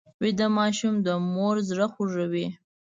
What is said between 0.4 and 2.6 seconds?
ماشوم د مور زړه خوږوي